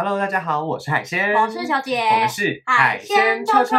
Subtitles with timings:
[0.00, 3.76] Hello，大家好，我是海鲜，我是小姐，我们是海鲜秋秋。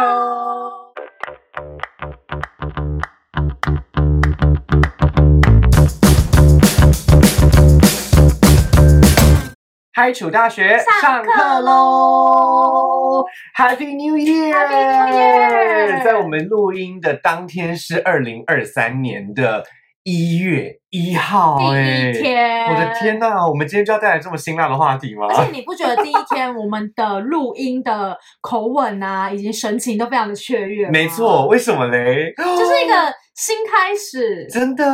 [9.94, 13.24] 嗨，楚大学上课喽
[13.56, 16.04] ！Happy New Year！Happy New Year！
[16.04, 19.64] 在我们录音的当天是二零二三年的
[20.02, 23.18] 一月一号，第哎一，天，我的天！
[23.18, 25.26] 呐，我们今天就要带来这么辛辣的话题吗？
[25.28, 30.90] 而且你不觉得第一天我们的录音的口吻啊，以及神情都非常的雀跃吗？
[30.92, 32.32] 没错，，为什么嘞？
[32.38, 32.94] 就是一个
[33.34, 34.46] 新开始。
[34.50, 34.84] 真的，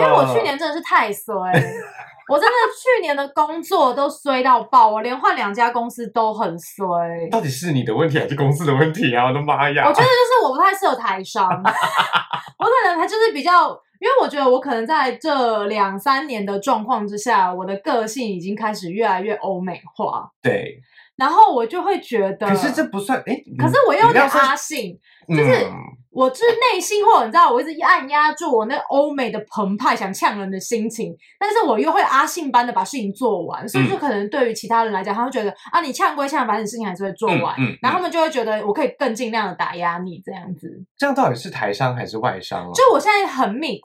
[0.00, 1.32] 因为我去年真的是太衰，
[2.28, 6.86] 我真的去年的工作都衰到爆，我连换两家公司都很衰。
[7.30, 9.26] 到底是你的问题还是公司的问题啊？
[9.26, 9.84] 我的妈呀！
[9.86, 11.48] 我觉得就是我不太适合台商，
[12.58, 13.68] 我可能还就是比较，
[14.00, 20.80] 因为我觉得我可能在这两三年的状况之下，我的个性已经开始越来越欧美化，对，
[21.16, 25.74] 然后我就会觉得，可是这不算哎，可是我又有点阿信，就是嗯
[26.16, 40.82] 我就是内心或者你知道，我一直按压住我那欧美的澎湃想呛人的心情，但是我又会阿信般的把事情做完，所以就可能对于其他人来讲，他会觉得啊，你呛归呛，反正你事情还是会做完，嗯嗯然后他们就会觉得我可以更尽量的打压你这样子。
[40.96, 42.72] 这样到底是台商还是外商啊？
[42.74, 43.80] 就我现在很 mix，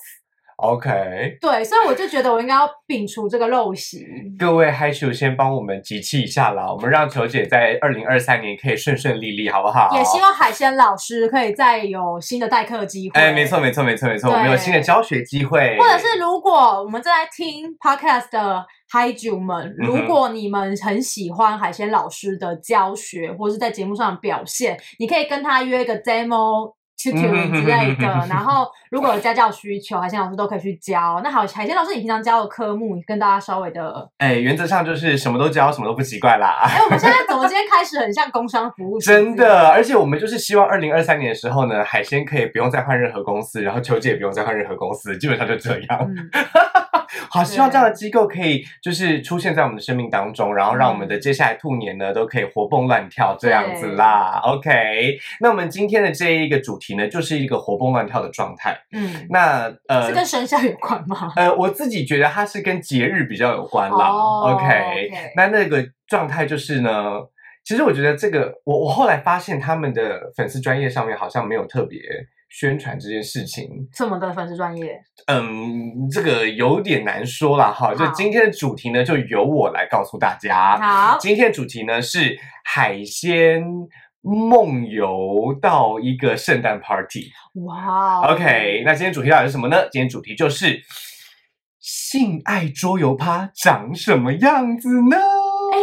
[0.62, 4.06] OK，对，所以我就觉得我应该要摒除这个陋习。
[4.38, 9.90] 各位嗨球先帮我们集气一下啦，我们让球姐在二零二三年可以顺顺利利，好不好？
[9.98, 13.20] 也希望海鲜老师可以再有新的代课机会。
[13.20, 16.52] 哎，没错，没错，没错，没错，我们有新的教学机会，或者是如果
[16.84, 26.74] 我们正在听 podcast 的嗨主们，如果你们很喜欢海鲜老师的教学，或是在节目上的表现，你可以跟他约一个 demo。
[27.02, 31.20] Tutoring 之类的，然后如果有家教需求，海鲜老师都可以去教。
[31.24, 36.60] 那好，海鲜老师，你平常教的科目，你跟大家稍微的，哎，原则上就是什么都教，什么都不奇怪啦。
[36.64, 39.00] 哎，我们现在怎么今天开始很像工商服务？
[39.02, 46.00] 真的，而且我们就是希望二零二三年的时候呢，海鲜可以不用再换任何公司，然后球姐也不用再换任何公司，基本上就这样。
[46.02, 46.30] 嗯，
[47.30, 54.40] 好，希望这样的机构可以就是出现在我们的生命当中，然后让我们的接下来兔年呢都可以活蹦乱跳这样子啦。
[54.44, 58.78] OK，那我们今天的这一个主题呢，就是一个活蹦乱跳的状态。
[58.92, 61.34] 嗯，那呃是跟生肖有关吗？
[61.36, 64.10] 呃，我自己觉得它是跟节日比较有关啦。
[64.10, 66.92] 哦 OK，OK 那那个状态就是呢，
[67.64, 72.00] 其实我觉得这个，我我后来发现他们的粉丝专业上面好像没有特别
[72.52, 73.68] 宣传这件事情。
[73.94, 75.02] 什么的粉丝专业？
[75.28, 77.96] 嗯，这个有点难说啦哈。
[77.96, 80.78] 就今天的主题呢，就由我来告诉大家。
[80.78, 83.64] 好，今天的主题呢是海鲜
[84.22, 87.32] 梦游到一个圣诞 party。
[87.66, 89.88] 哇哦 OK，那今天主题到底是什么呢？
[89.90, 90.82] 今天主题就是
[91.80, 95.18] 性爱桌游趴长什么样子呢？
[95.74, 95.78] 哎、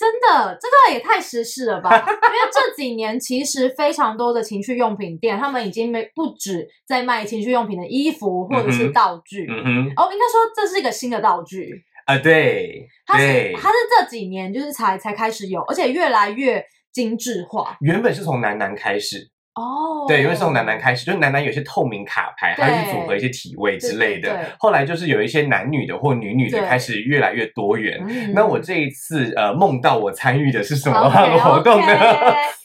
[0.00, 1.90] 真的，这个也太时事了吧！
[2.00, 9.46] 因为这几年其实非常多的情趣用品店，他们已经没不止在卖情趣用品的衣服或者是道具。
[9.50, 20.06] 嗯哼，哦，应该说这是一个新的道具，啊对，它是对，它是这几年就是才才开始有，而且越来越精致化原本是从男男开始，哦。
[20.08, 24.38] 对，因为是从男男开始，就是男男有些透明卡牌，对它是组合一些体位之类的。
[24.58, 28.00] 后来就是有一些男女的或女女的对开始越来越多元。
[28.08, 31.86] 嗯那我这一次呃梦到我参与的是什么样的 活动呢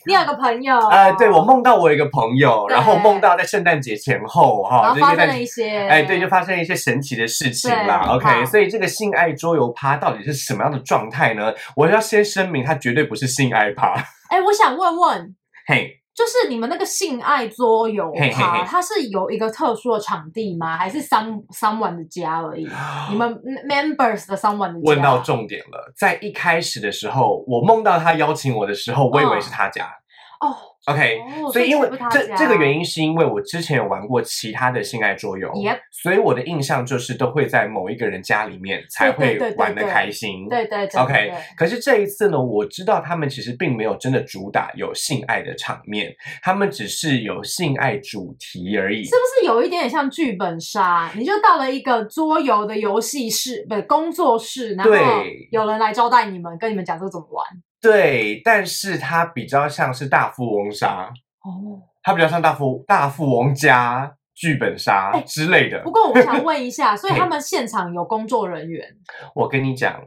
[0.07, 8.06] 你有个朋友， 呃，对我梦到我有一个朋友，然后梦到在圣诞节前后哈，就应该在了一些，哎，对，就发生了一些神奇的事情啦。
[8.09, 11.52] OK，所以这个性爱桌游趴到底是什么样的状态呢？
[11.75, 13.96] 我要先声明，它绝对不是性爱趴。
[14.29, 15.35] 哎，我想问问，
[15.66, 20.78] 嘿，就是你们那个性爱桌游嘿嘿趴，嘿它是有一个特殊的场地吗？
[20.78, 22.66] 还是 some someone 的家而已？
[23.09, 23.30] 你们
[23.68, 24.86] members 的 someone 的家？
[24.86, 29.92] 问到重点了，在一开始的时候，我梦到他邀请我的时候，我以为是他家。
[30.40, 35.51] 哦 OK，、哦所以因为这这个原因，是因为我之前有玩过其他的性爱桌游
[35.91, 40.47] 所以我的印象就是都会在某一个人家里面才会玩的开心。
[40.47, 49.03] 对对对 OK，可是这一次呢，我知道他们其实并没有真的主打有性爱的场面，他们只是有性爱主题而已。
[49.03, 51.11] 是不是有一点点像剧本杀？
[51.16, 57.43] 你就到了一个桌游的游戏室，不工作室，然后对有人来招待你们，跟你们讲这个怎么玩。
[57.91, 61.11] 对，但是它比较像是大富翁杀，
[61.43, 65.82] 哦，它比较像大富大富翁加剧本杀哎之类的。
[65.84, 68.96] 不过我想问一下， 所以他们现场有工作人员？
[69.34, 70.03] 我跟你讲，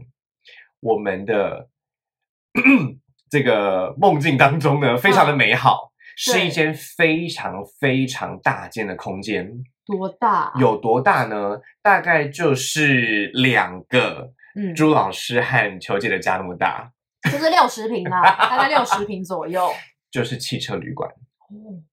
[0.80, 1.68] 我们的
[3.30, 9.50] 这个梦境当中呢，非常的美好，是一间非常非常大间的空间。
[9.86, 10.52] 多大？
[10.58, 11.60] 有多大呢？
[11.82, 16.92] 大概就是两个嗯朱老师和球姐的家那么大。
[17.24, 19.70] 就是六十平啦，大概六十平左右。
[20.10, 21.84] 就是汽车旅馆，哦，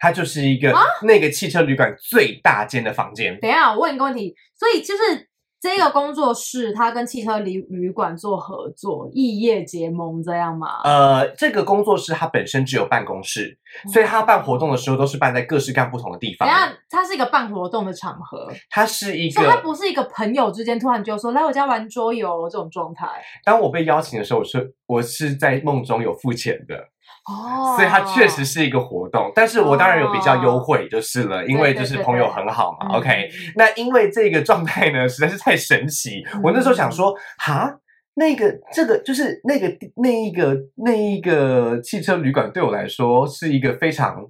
[0.00, 3.38] 它就是一个、啊那个汽车旅馆最大间的房间。
[3.40, 5.30] 等一下，我问一个问题，所以就是
[5.62, 10.80] 这个工作室，它跟汽车旅旅馆做合作，异业结盟这样吗？
[10.82, 13.56] 呃，这个工作室它本身只有办公室，
[13.92, 16.48] 所以它办活动的时候都是办在各式各样不同的地方。
[16.48, 23.06] 等一下，它是一个办活动的场合，它是一所以它，不是一个朋友之间突然就说来我家玩桌游这种状态
[23.44, 26.88] 当我被邀请的时候，我是我是在梦中有付钱的，
[27.24, 29.30] 哦，所以它确实是一个活动。
[29.34, 32.88] 但是我当然有比较优惠就是了，因为就是朋友很好嘛。
[32.90, 37.78] 嗯 OK，那因为这个状态呢实在是太神奇，我那时候想说，哈。
[38.14, 44.26] 那个，这个就是那个那一个那一个汽车旅馆，对我来说是一个非常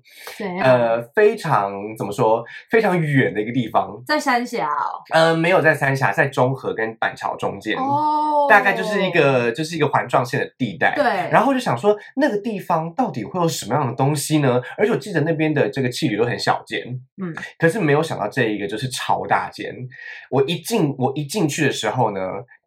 [0.63, 4.01] 呃非常怎么说非常远的一个地方。
[4.07, 10.95] 在三峡哦，呃，没有在三峡，在中和跟板桥中间，哦大概就是一个就是一个环状线的地带。
[10.95, 14.61] 对，然后就想说，那个地方到底会有什么样的东西呢？
[14.77, 16.83] 而且我记得那边的这个汽旅都很小间，
[17.21, 19.75] 嗯，可是没有想到这一个就是超大间。
[20.31, 22.21] 我一进我一进去的时候呢，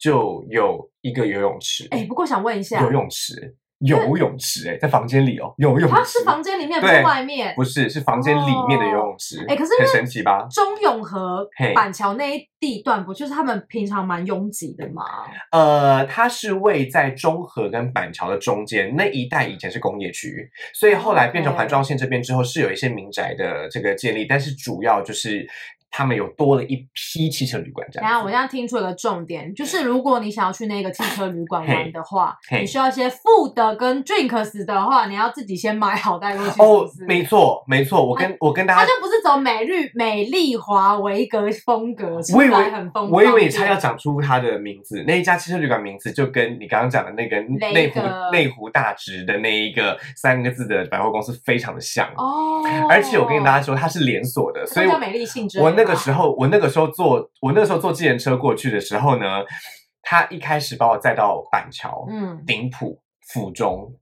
[0.06, 10.46] 就有一个游泳池，哎，不过想问一下，游泳池，游泳池、哎，在房间里哦，游泳池，它是房间里面，不是外面，不是是房间里面的游泳池，哎可是很神奇吧？
[10.52, 15.04] 中永和板桥那一地段，不就是他们平常蛮拥挤的吗？
[15.52, 25.48] 呃，它是位在中和跟板桥的中间那一带，以前是工业区，所以后来变成环状线这边之后，是有一些民宅的这个建立，但是主要就是
[25.97, 28.25] 他们有多了一批汽车旅馆这样子。
[28.25, 36.62] 我现在听出一个重点，就是如果你想要去那个汽车旅馆玩的话，你需要一些 food 跟 drinks 的话，你要自己先买好带过去。
[36.62, 48.01] 哦没错，没错，我跟我跟大家它就不是走美丽美丽华维格风格我以为很风，我以为你差差要讲出它的名字，那一家汽车旅馆名字就跟你刚刚讲的那个内湖
[48.33, 52.06] 内湖大直的那一个三个字的百货公司非常的像。
[52.18, 59.43] 哦，而且我跟大家说，它是连锁的，所以叫美丽性之类我那个时候，我那个时候坐，我那个时候坐计程车过去的时候呢，
[60.01, 62.43] 他一开始把我载到板桥、嗯。
[62.45, 62.99] 顶埔、
[63.31, 63.93] 府中，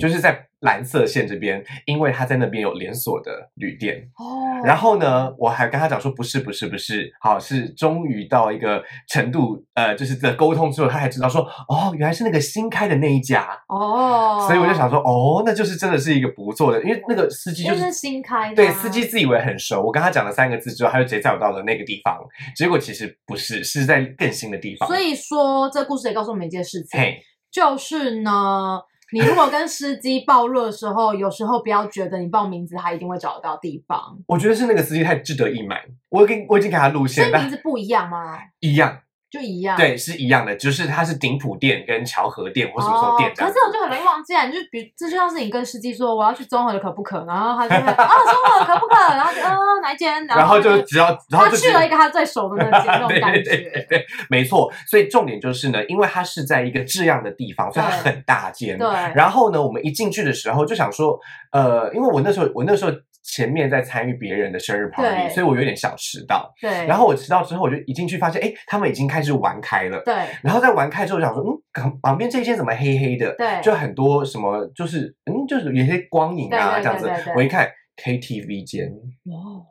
[0.00, 3.96] 就是在蓝色线这边，因为他在那边有连锁的旅店。
[4.16, 13.58] 哦，然后呢，我还跟他讲说，不是，不是，不是，好，是终于到一个程度，呃，就是的沟通之后，他才知道说，哦，原来是那个新开的那一家。
[13.68, 22.18] 哦，所以我就想说，哦，那就是真的是一个不错的，因为那个司机就是是新开的啊，对，司机自以为很熟，我跟他讲了三个字之后，他就直接载我到了那个地方，
[22.54, 24.86] 结果其实不是，是在更新的地方。
[24.88, 28.80] 所以说，这故事也告诉我们一件事情，嘿，就是呢，
[29.16, 35.78] 你如果跟司机暴露的时候，有时候不要觉得你报名字他一定会找得到地方，我觉得是那个司机太志得意满，
[36.10, 38.38] 我跟我已经给他路线，所以名字不一样吗？
[38.60, 38.98] 一样，
[39.36, 39.76] 就一样。
[39.76, 43.58] 对，是一样的，就是它是顶埔店跟桥和店或什么什么店这样子。
[43.58, 53.86] 哦可是我就很容易忘记啊，你就比这就像是你跟司机说我要去综合的可不可，然后他就会啊 综合可不可，然后就啊哪一间，然后就只要，然后他去了一个他最熟的那间 那种感对对对对觉。
[53.88, 54.72] 对，没错。
[54.86, 58.78] 所以重点就是呢，因为它是在一个这样的地方，所以它很大间。
[58.78, 61.18] 对，然后呢，我们一进去的时候就想说，
[61.52, 62.90] 呃，因为我那时候我那时候
[63.26, 66.52] 前面在参与别人的生日 party，所以我有点小迟到。
[66.60, 70.00] 对，然后我迟到之后，我就一进去发现，哎，他们已经开始玩开了。
[70.04, 73.34] 对然后在玩开之后，想说，嗯，旁旁边这一间怎么黑黑的？
[73.36, 77.10] 对就很多什么，就是嗯，就是有些光影啊这样子。
[77.34, 78.88] 我一看 KTV 间，
[79.24, 79.62] 哇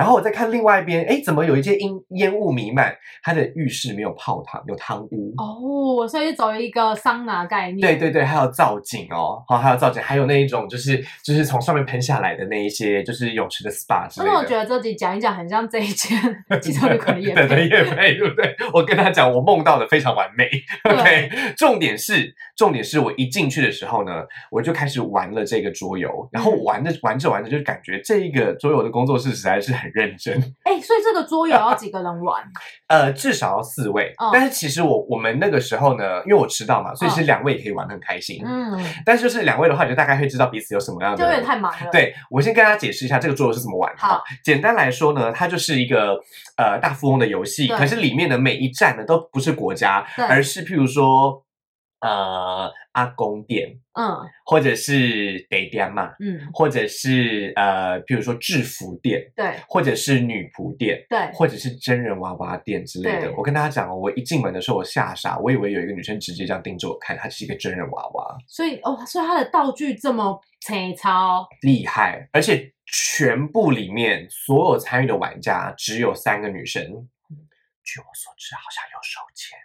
[0.00, 2.96] 然后我再看另外一边，哎，怎么有一间烟烟雾弥漫？
[3.22, 5.34] 它的浴室没有泡汤，有汤屋。
[5.36, 7.80] 哦，所以走一个桑拿概念。
[7.80, 14.32] 对对对，还有造景哦，好，还有造景，还有那一种就是就是从上面喷下来的那一些，就是泳池的 SPA 之类的。
[14.32, 16.18] 但是我觉得这集讲一讲，很像这一间
[16.62, 17.68] 汽车旅馆的夜配。
[17.68, 18.56] 对不对？
[18.72, 20.48] 我跟他讲，我梦到的非常完美。
[20.84, 30.34] OK，重点是重点是我一进去的时候呢，我就开始玩了这个桌游，然后嗯玩着玩着玩着，就感觉这一个桌游的工作室实在是很认真。
[30.64, 32.42] 哎、所以这个桌游要几个人玩？
[32.88, 38.42] 呃，至少要四位，嗯但是其实我我们那个时候呢，因为我迟到嘛，所以嗯是两位也可以玩得很开心。
[38.44, 41.18] 嗯，但是就是两位的话，你就大概会知道彼此有什么样的。
[41.18, 43.98] 就有点太忙了。，对我先跟大家解释一下这个桌游是怎么玩的。
[43.98, 46.18] 好，简单来说呢，它就是一个
[46.56, 51.42] 呃大富翁的游戏，可是里面的每一站呢都不是国家，而是譬如说
[52.00, 54.16] 呃阿公店，嗯。
[54.44, 59.54] 或者是得店嘛，嗯，或者是呃比如说制服店，对。
[59.68, 61.04] 或者是女仆店。
[61.08, 79.58] 对，或者是真人娃娃店之类的，我跟大家讲哦，我一进门的时候我吓傻，我以为有一个女生直接这样盯着我看，她是一个真人娃娃，所以哦，所以她的道具这么粗糙，厉害，而且全部里面所有参与的玩家只有三个女生，据我所知好像有收钱，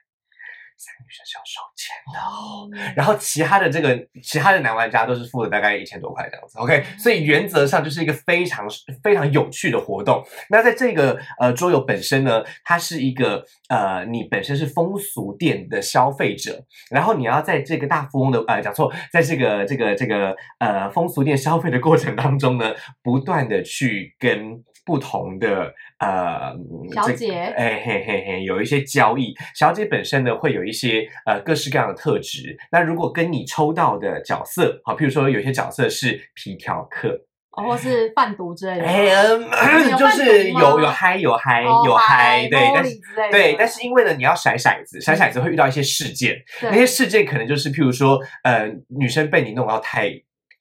[0.77, 2.19] 三个女生是要收钱的。
[2.19, 8.67] 哦，然后其他的这个其他的男玩家都是付了大概一千多块这样子，OK，所以原则上就是一个非常
[9.03, 10.23] 非常有趣的活动。
[10.49, 26.53] 那在这个呃桌游本身呢，它是一个呃你本身是风俗店的消费者，然后你要在这个大富翁的呃讲错，在这个这个这个呃风俗店消费的过程当中呢，不断的去跟不同的呃
[26.93, 29.33] 小姐哎嘿嘿嘿，有一些交易。
[29.55, 32.57] 小姐本身呢会有一些呃各式各样的特质。
[32.71, 37.09] 那如果跟你抽到的角色，好，譬如说有些角色是皮条客，
[37.51, 42.95] 哦或是贩毒之类的吗，哎嗯，就是有有嗨有嗨哦有嗨，对，但是。
[43.31, 50.11] 对，但是因为呢，你要甩骰子，甩骰子会遇到一些事件，那些事件可能就是譬如说，呃，女生被你弄到太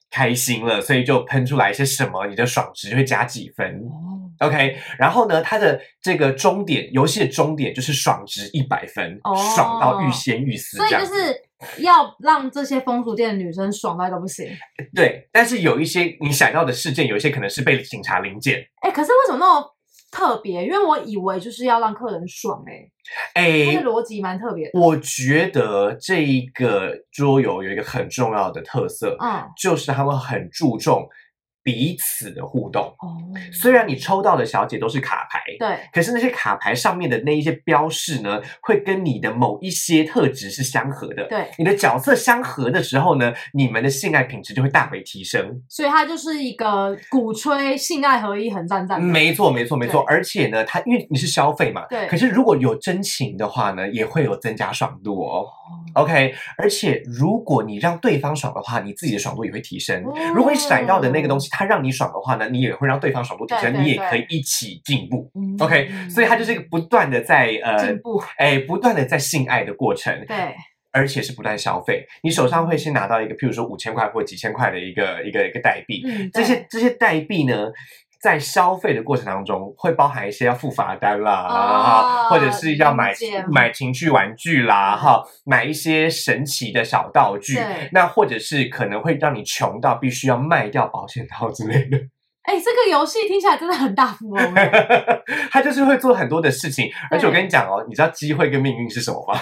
[0.09, 3.75] 开心了，所以就喷出来一些什么，你的爽值就会加几分。
[3.75, 10.99] 哦 OK，然后呢，它的这个终点，游戏的终点就是爽值一百分，哦爽到欲仙欲死所以就。
[11.05, 11.41] 是
[11.77, 14.45] 要让这些风俗店的女生爽到一个不行。
[14.93, 18.63] 对，但是有一些你想要的事件，有一些可能是被警察临检。
[18.81, 19.75] 哎，可是为什么那么
[20.11, 20.63] 特别？
[20.63, 22.91] 因为我以为就是要让客人爽、欸，
[23.33, 24.79] 哎，它哎的，逻辑蛮特别的。
[24.79, 31.07] 我觉得这一个桌游有一个很重要的特色，嗯，就是他们很注重
[31.65, 32.83] 彼此的互动。
[32.99, 33.17] 哦，
[33.51, 41.23] 虽然你抽到的小姐都是卡牌，对，可是那些卡牌上面的那一些标示呢，会跟你的某一些特质是相合的。
[41.23, 45.59] 对，你的角色相合的时候呢，你们的性爱品质就会大为提升。
[45.67, 49.01] 所以它就是一个鼓吹性爱合一、很赞赞。
[49.01, 50.03] 没错，没错，没错。
[50.07, 55.47] 而且呢，它因为你是消费嘛，对可是如果有真情的话呢，也会有增加爽度哦。
[55.95, 60.03] OK，而且如果你让对方爽的话，你自己的爽度也会提升。
[60.35, 65.31] 如果你甩到的那个东西，它让你爽的话呢，你也会让对方爽度提升，对对你也可以一起进步。
[65.33, 68.21] 嗯 OK，所以他就是一个不断的在呃进，步。
[68.37, 70.53] 哎，不断的在性爱的过程，对，
[70.91, 72.05] 而且是不断消费。
[72.23, 77.71] 你手上会先拿到一个，譬如说五千块或几千块的一个一个一个代币，嗯，这些这些代币呢，
[78.25, 83.13] 在消费的过程当中，会包含一些要付罚单啦，哦或者是要买
[83.51, 87.59] 买情趣玩具啦，嗯哈，买一些神奇的小道具，
[87.91, 91.97] 那或者是可能会让你穷到必须要卖掉保险套之类的，
[92.41, 95.23] 哎，这个游戏听起来真的很大富翁欸。
[95.51, 96.89] 他就是会做很多的事情。
[97.11, 99.39] 而且我跟你讲哦，你知道机会跟命运是什么吗？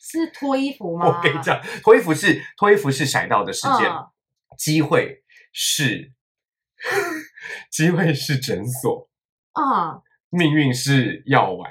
[0.00, 1.06] 是脱衣服吗？
[1.06, 4.06] 我跟你讲，脱衣服是脱衣服是甩到的事件，嗯
[4.56, 6.12] 机会是
[7.70, 9.08] 机会是诊所，
[9.52, 11.70] 啊，命运是药丸。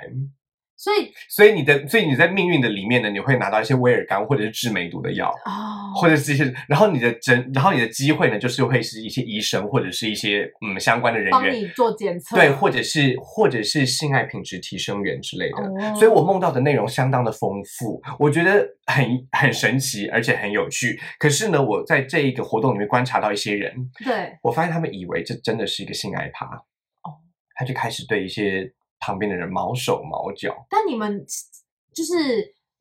[0.83, 15.57] 所以所以你的，所以你在命运的里面呢，你会拿到一些威尔刚或者是治梅毒的药，哦，或者是一些，然后你的诊，然后你的机会呢，就是会是一些医生或者是一些嗯相关的人员，帮你做检测，对，或者是或者是性爱品质提升员之类的。
[15.57, 20.99] 哦所以我梦到的内容相当的丰富，我觉得很很神奇，而且很有趣。
[21.17, 23.73] 可是呢，我在这一个活动里面观察到一些人，
[24.03, 27.15] 对，我发现他们以为这真的是一个性爱趴，哦，
[27.55, 28.69] 他就开始对一些
[29.05, 30.55] 旁边的人毛手毛脚。
[30.69, 31.25] 但你们
[31.93, 32.13] 就是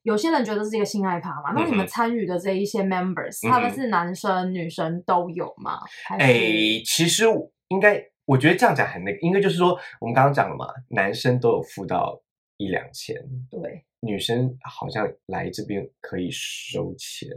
[0.02, 1.52] 有些人觉得是一个性爱趴嘛？
[1.56, 5.80] 那你们参与的这一些 members，、嗯他们是男生女生都有吗？
[6.06, 12.20] 还是诶，其实我应该，我觉得这样讲很那个，应该就是说，我们刚刚讲了嘛，男生都有付到
[12.56, 13.16] 一两千，
[13.50, 17.28] 对，女生好像来这边可以收钱，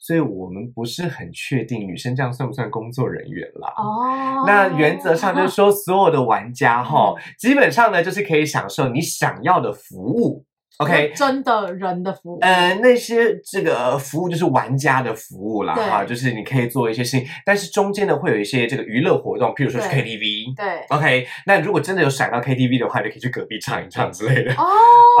[0.00, 3.72] 所以我们不是很确定女生这样算不算工作人员啦。
[3.76, 10.44] 哦，那原则上就是说，所有的玩家哈，嗯基本上呢就是可以享受你想要的服务。
[10.80, 15.84] OK，真的人的服务，呃，那些这个服务就是玩家的服务啦，对。
[15.84, 20.56] 哈，就是你可以做一些事情，但是中间呢会有一些这个娱乐活动，譬如说去 KTV。
[20.56, 24.52] 对，OK，那如果真的有闪到 KTV 的话，就可以去隔壁唱一唱之类的。
[24.54, 24.64] 哦。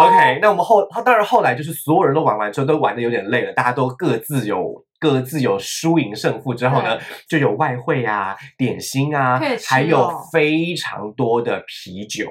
[0.00, 6.98] OK，那我们后当然后来就是所有人都玩完之后都玩的有点累了，大家都各自有各自有输赢胜负之后呢，
[7.28, 9.38] 就有外汇啊、点心啊
[9.68, 12.26] 还有哦非常多的啤酒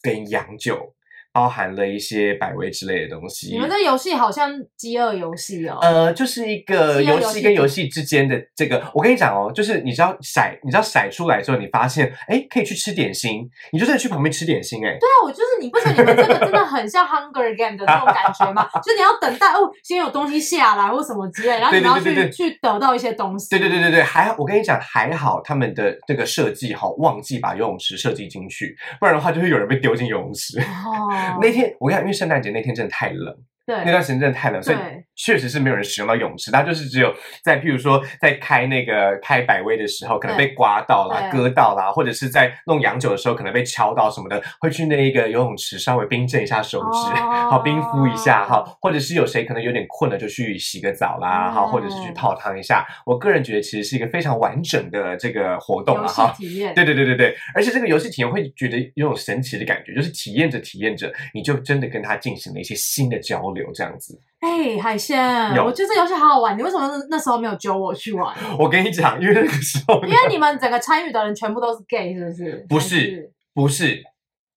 [0.00, 0.94] 跟洋酒，
[1.32, 3.52] 包含了一些百威之类的东西。
[3.52, 18.68] 你们这游戏好像饥饿游戏哦，呃，就是一个游戏戏跟游戏之间的这个，我跟你讲哦，就是你知道骰，你知道骰出来之后，你发现哎，可以去吃点心，你就真的去旁边吃点心，哎，对啊，我就是你不觉得你们这个真的很像 Hunger Game 的那种感觉吗？
[18.82, 23.48] 就是你要等待哦，先有东西下来或什么之类，然后你要去去得到一些东西。
[23.50, 30.60] 对对对对对，还好，我跟你讲，还好他们的这个设计哈，忘记把游泳池设计进去，不然的话就会有人被丢进游泳池。
[30.82, 31.08] 哦，
[31.40, 33.36] 那天我跟你讲，因为圣诞节那天真的太冷，
[33.66, 37.14] 那段时间真的太冷，所以对确实是没有人使用到泳池，它就是只有
[37.44, 52.84] 在譬如说在开那个开百威的时候，可能被刮到啦、割到啦，或者是在弄洋酒的时候可能被敲到什么的，会去那一个游泳池稍微冰镇一下手指，哦好冰敷一下哈，或者是有谁可能有点困了就去洗个澡啦，嗯哈，或者是去泡汤一下。
[53.06, 56.34] 我个人觉得其实是一个非常完整的这个活动了哈。
[56.36, 64.18] 体验，对对对对对，而且这个游戏体验会觉得有种神奇的感觉，就是体验着体验着，你就真的跟他进行了一些新的交流，这样子。
[64.42, 68.36] 哎，海鲜，有我觉得这游戏好好玩，你为什么那那时候没有揪我去玩？
[68.58, 72.50] 我跟你讲，因为那个时候因为你们整个参与的人全部都是 gay，是不是？
[72.50, 74.02] 还 不是不是，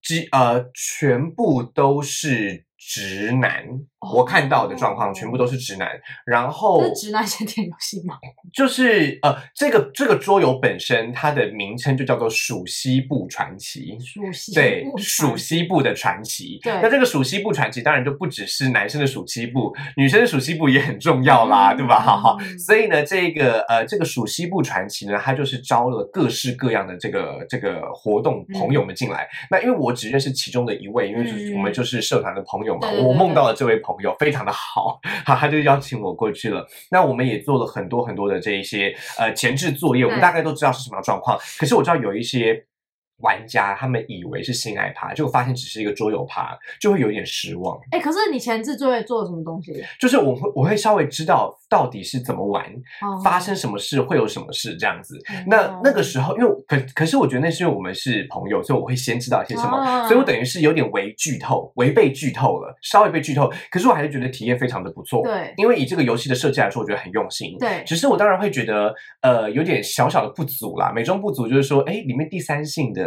[0.02, 3.64] 基呃，全部都是直男。
[4.14, 5.88] 我看到的状况全部都是直男，
[6.24, 8.18] 然后是直男限定游戏吗？
[8.52, 13.98] 就是呃，这个这个桌游本身它的名称就叫做《属西部传奇》。
[14.04, 16.58] 属西对部，属西部的传奇。
[16.62, 21.98] 对那这个属西部传奇当然就不只是男生的属西部，女生的属西部也很重要啦，嗯对吧？
[22.00, 22.36] 哈哈。
[22.40, 29.28] 嗯所以呢，这个呃，这个属西部传奇呢，它就是招了各式各样的这个这个活动嗯朋友们进来。
[29.50, 36.66] 那因为我只认识其中的一位，因为就是嗯我们就是社团的朋友嘛，对对对我梦到了这位朋友非常的好，好，他就邀请我过去了。
[36.90, 41.38] 那我们也做了很多很多的这一些呃前置作业，我们大概都知道是什么状况。
[41.58, 42.66] 可是我知道有一些。
[43.18, 47.78] 玩家他们以为是性爱趴，结果发现只是一个桌游趴，就会有一点失望。
[47.90, 49.72] 哎，可是你前置作业做了什么东西？
[50.00, 52.64] 就是我会我会稍微知道到底是怎么玩，
[53.00, 55.16] 哦发生什么事会有什么事这样子。
[55.16, 63.50] 哦那那个时候，因为可可是我觉得那是因为我们是朋友，所以我会先知道一些什么，哦所以我等于是有点违剧透，违背剧透了，稍微被剧透。
[63.70, 67.56] 可是我还是觉得体验非常的不错，对因为以这个游戏的设计来说，我觉得很用心。
[67.58, 70.92] 对只是我当然会觉得，呃，有点小小的不足啦。
[70.94, 73.05] 美中不足就是说，哎，里面第三性的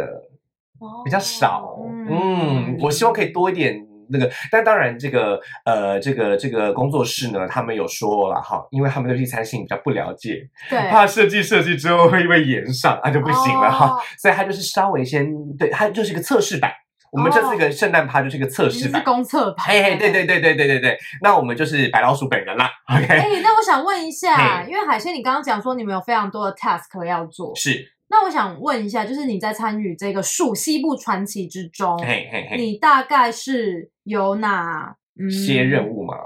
[1.04, 3.10] 比较少，哦嗯，我希望。
[3.12, 3.76] 可以多一点
[4.08, 10.78] 那个，但当然这个呃这个这个工作室呢，他们有说了哈，因为他们对第三性比较不了解，对。
[10.90, 13.98] 怕设计设计之后会被延上，那、就不行了哈，哦。
[14.16, 15.26] 所以他就是稍微先
[15.58, 16.72] 对，他就是一个测试版。
[17.12, 36.16] 我们这次一个圣诞趴就是一个测试版，公测版，嘿嘿，对对对对对对对，那我们就是白老鼠本人啦，OK，、哎，那我想问一下，因为海鲜，你刚刚讲说你们有非常多的 task 要做，是，那我想问一下，就是你在参与这个属西部传奇之中，嘿嘿嘿，你大概是有哪嗯些任务嘛，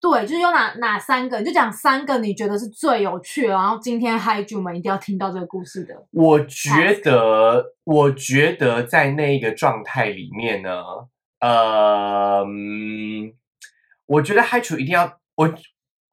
[0.00, 5.94] 对，就是有哪哪三个，你就讲三个你觉得是最有趣的，然后今天嗨主们一定要听到这个故事的。
[6.12, 6.70] 我觉
[7.04, 10.82] 得，我觉得在那一个状态里面呢，
[11.40, 13.34] 呃，嗯
[14.06, 15.54] 我觉得嗨主一定要我。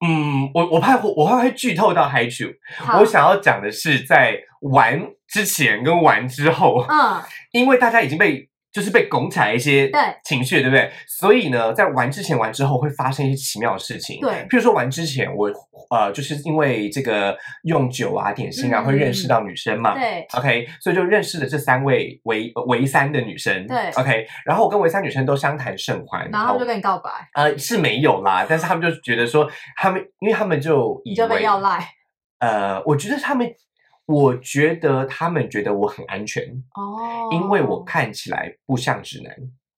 [0.06, 2.46] 嗯，我我怕我我怕会剧透到嗨楚。
[2.78, 9.92] 好我想要讲的是，在玩之前跟玩之后，嗯，因为大家已经被就是被拱起来一些
[10.24, 10.92] 情绪，对不对？
[11.08, 14.20] 所以呢，在玩之前、玩之后会发生一些奇妙的事情。
[14.22, 15.52] 对譬如说玩之前，我
[15.90, 19.96] 呃，就是因为这个用酒啊、点心啊，嗯会认识到女生嘛。
[19.98, 23.66] 对 OK，所以就认识了这三位唯唯三的女生。
[23.66, 26.30] 对，OK，然后我跟唯三女生都相谈甚欢。
[26.32, 31.88] 然后他们就跟你告白，呃是没有啦，但是他们就觉得说，他们因为他们就以为要赖
[32.40, 33.52] 呃，我觉得他们，
[34.10, 36.44] 我觉得他们觉得我很安全。
[36.74, 39.32] 哦，因为我看起来不像直男，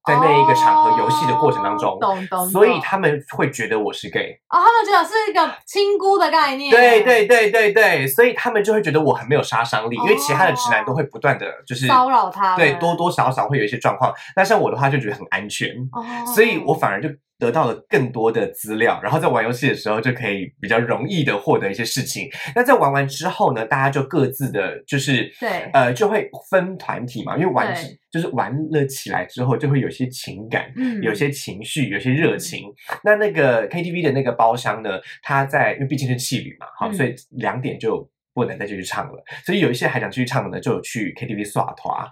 [0.08, 4.40] 在那一个场合游戏的过程当中，哦懂懂所以他们会觉得我是 gay。
[4.48, 14.14] 哦，他们觉得是一个亲姑的概念，对对对对对，所以他们就会觉得我很没有杀伤力，因为其他的直男都会不断的就是骚扰他们对多多少少会有一些状况。
[14.38, 16.02] 那像我的话就觉得很安全，哦，
[16.34, 17.10] 所以我反而就
[17.42, 22.30] 得到了更多的资料，然后在玩游戏的时候就可以比较容易的获得一些事情。
[22.56, 27.76] 那在玩完之后呢，大家就各自的就是对呃就会分团体嘛，因为玩
[28.12, 30.72] 就是玩了起来之后就会有些情感。
[30.76, 32.72] 嗯有些情绪，有些热情。
[33.04, 39.24] 那那个 KTV 的那个包厢呢，它在因为毕竟是气旅嘛，好，嗯所以两点就不能再继续唱了。
[39.44, 42.08] 所以有一些还想继续唱的呢，就去 KTV 耍团。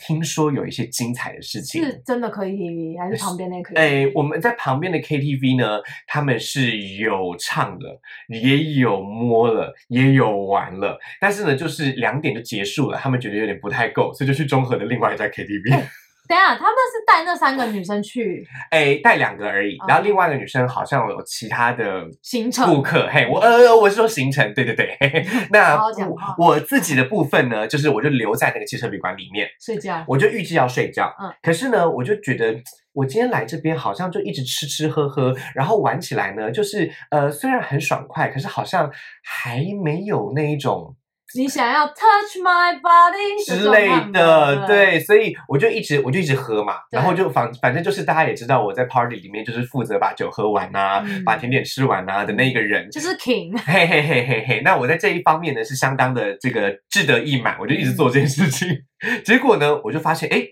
[0.00, 3.78] 听说有一些精彩的事情，是真的 KTV 还是旁边那个 KTV？
[3.78, 15.84] 哎，我们在旁边的 KTV 呢，他们是有唱的，也有摸了，也有玩了，但是呢，就是两点就结束了，他们觉得有点不太够，所以就去中和的另外一家 KTV，
[16.30, 25.92] 等一下，他们是带那三个女生去哎，带两个而已，然后哦另外一个女生好像有其他的行程顾客，嘿，我呃，我是说行程，对对对，嘿嘿 那我
[26.38, 31.34] 我自己的部分呢，就是我就留在那个汽车旅馆里面，睡觉，我就预计要睡觉，嗯。
[31.42, 32.54] 可是呢，我就觉得
[32.92, 38.88] 我今天来这边好像就一直吃吃喝喝，然后玩起来呢，就是呃虽然很爽快，可是好像
[39.24, 40.94] 还没有那一种
[41.36, 51.24] 你想要 touch my body 之类的，，对，所以我就一直我就一直喝嘛，然后就反反正就是大家也知道我在 party 里面就是负责把酒喝完啊，嗯。
[51.24, 58.84] 把甜点吃完啊的那一个人，就是 king， 嘿嘿嘿嘿嘿，那我在这一方面呢是相当的这个志得意满，我就一直做这件事情。
[59.24, 60.42] 结果呢，我就发现哎，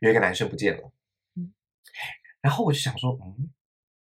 [0.00, 0.92] 有一个男生不见了。
[1.36, 1.52] 嗯，
[2.42, 3.50] 然后我就想说，嗯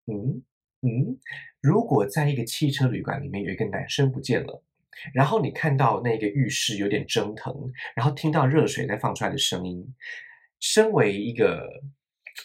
[0.08, 0.44] 嗯
[0.82, 1.20] 嗯，
[1.62, 4.64] 如果在一个汽车旅馆里面有一个男生不见了。
[5.14, 7.54] 然后你看到那个浴室有点蒸腾，
[7.96, 9.84] 然后听到热水在放出来的声音，
[10.60, 11.68] 身为一个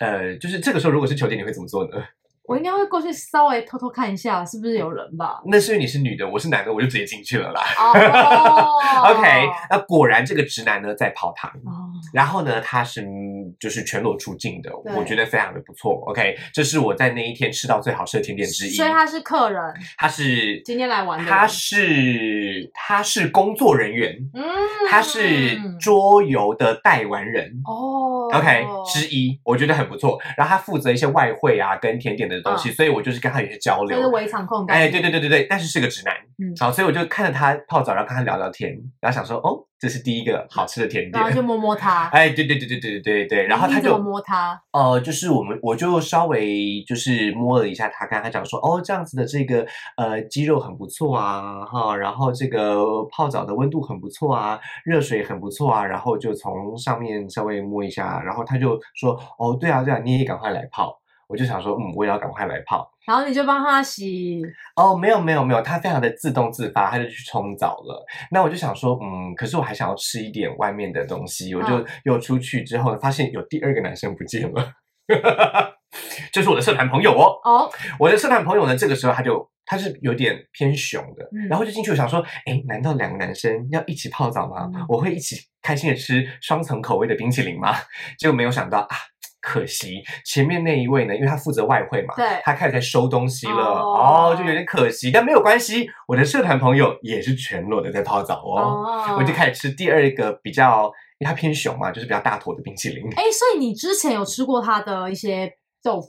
[0.00, 2.02] 呃，就是这个时候如果是球姐，你会怎么做呢？
[2.44, 5.40] 我应该会过去稍微偷偷看一下是不是有人吧。
[5.46, 7.62] 那是因为你是女的，我是男的，我就直接进去了啦。
[7.78, 11.81] 哦 OK，那果然这个直男呢在泡汤，哦，
[12.12, 16.02] 然后呢他是嗯就是全裸出镜的，我觉得非常的不错。
[16.06, 18.70] OK，这是我在那一天吃到最好吃的甜点之一。
[18.70, 19.62] 所以他是客人，
[19.96, 24.42] 他是今天来玩的他是他是工作人员，嗯，
[24.88, 27.50] 他是桌游的代玩人。
[27.64, 30.18] 哦 OK，之一，我觉得很不错。
[30.36, 33.96] 然后他负责一些外汇啊跟甜点的东西，嗯所以我就是跟他有些交流。
[33.96, 61.01] 就是围场控感，哎，对对对对对，但是是个直男，嗯，好，所以我就看着他泡澡，然后跟他聊聊天，然后想说，哦，这是第一个好吃的甜点，然后就摸摸他，哎，对对对对对对对对，然后他就摸他，呃，就是我们我就稍微就是摸了一下他，跟他讲说，哦，这样子的这个呃肌肉很不错啊，哈，然后这个泡澡的温度很不错啊，热水很不错啊，然后就从上面稍微摸一下，然后他就说，哦，对啊对啊，你也赶快来泡，
[61.32, 62.86] 我就想说，嗯，我也要赶快来泡。
[63.06, 64.42] 然后你就帮他洗，
[64.76, 68.04] 哦，没有没有没有，他非常的自动自发，他就去冲澡了。
[68.30, 74.72] 那我就想说，嗯，可是我还想要吃一点外面的东西，我就嗯又出去之后呢，发现有第二个男生不见了，
[76.32, 77.40] 就是我的社团朋友哦。
[77.42, 84.70] 哦，我的社团朋友呢，这个时候他就他是有点偏熊的，嗯然后就进去我想说，哎，难道两个男生要一起泡澡吗？
[84.74, 87.74] 嗯我会一起开心的吃双层口味的冰淇淋吗？
[88.18, 88.96] 结果没有想到啊。
[89.42, 100.84] 可惜前面那一位呢，因为他负责外汇嘛，对他开始在收东西了，哦哦就有点可惜，但没有关系，我的社团朋友也是全裸的在泡澡哦，哦，我就开始吃第二个比较，
[101.18, 105.52] 因为它偏熊嘛，就是比较大坨的冰淇淋，哎，所以你之前有吃过他的一些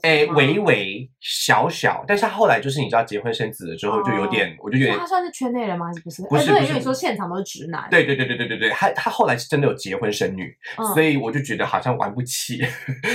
[0.02, 5.86] 哎，微微小小，但是他后来就是你知道结婚生子了之后，就有点，我就有点所以他，算是圈内人吗？
[5.86, 6.22] 还是不是？
[6.28, 12.60] 不是因为你说现场都是直男，对对对对对对对，他他后来是真的有结婚生女，嗯，所以我就觉得好像玩不起，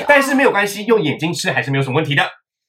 [0.08, 2.24] 但是没有关系，用眼睛吃还是没有什么问题的。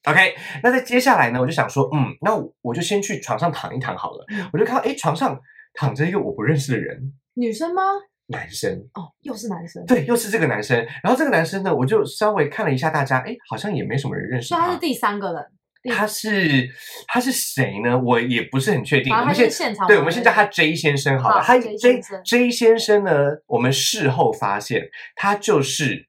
[0.05, 4.25] OK，那在接下来呢，我就想说，嗯，那我我就先去床上躺一躺好了。
[4.29, 5.39] 嗯我就看到，哎，床上
[5.73, 7.83] 躺着一个我不认识的人，女生吗？
[8.31, 10.77] 男生，哦，又是男生，对，又是这个男生。
[11.03, 14.67] 然后这个男生呢，我就稍微看了一下大家，哎，好像也没什么人认识他。
[14.67, 16.69] 他是第三个人，他是
[17.07, 17.99] 他是谁呢？
[17.99, 19.13] 我也不是很确定。
[19.13, 21.43] 我们先现场玩我们先叫他 J 先生好了。
[21.43, 23.11] 他 J J 先生呢，
[23.47, 26.07] 我们事后发现他就是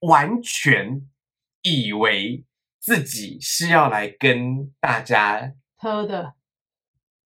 [0.00, 1.02] 完全
[1.62, 2.44] 以为
[2.80, 6.32] 自己是要来跟大家喝的，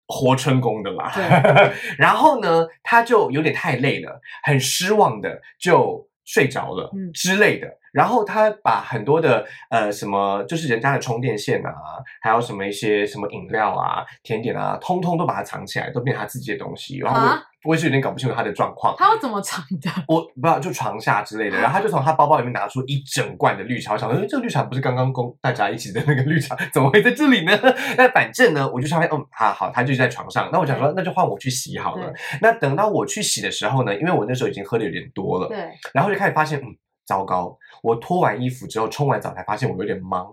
[0.07, 1.73] 活春宫的啦对。
[1.99, 7.69] 然后呢，他就有点太累了，很失望的就睡着了、嗯之类的。
[7.95, 11.73] 然后他把很多的呃什么，就是人家的充电线啊，
[12.21, 16.99] 还有什么一些什么饮料啊、甜点啊，通通都把它藏起来，都变成他自己的东西。
[16.99, 18.95] 然后我、啊我也是有点搞不清楚他的状况。
[18.99, 19.91] 他要怎么藏的？
[20.07, 27.59] 我不知道，就床下之类的，然后他就从他包包里面拿出一整罐的绿茶，我想说，诶这个绿茶不是刚刚供大家一起的那个绿茶，怎么会在这里呢？
[27.97, 30.51] 那反正呢，我就上面，嗯，好好，他就在床上。
[30.53, 32.13] 那我想说，那就换我去洗好了。
[32.43, 35.57] 那等到我去洗的时候呢，因为我那时候已经喝的有点多了，对，
[35.95, 36.67] 然后就开始发现，嗯，
[37.07, 40.33] 糟糕，我脱完衣服之后冲完澡才发现我有点忙。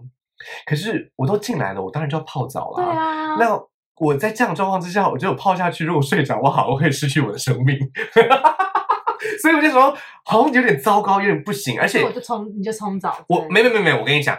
[0.65, 2.91] 可是我都进来了，我当然就要泡澡对了。
[2.91, 3.61] 啊，那
[3.97, 7.77] 我在这样的状况之下，我觉得我泡下去，如果睡着，我好像会失去我的生命。
[9.39, 14.35] 所以我就说，好像有点糟糕，有点不行，而且我就冲，你就冲澡，我对没没没没，我跟你讲，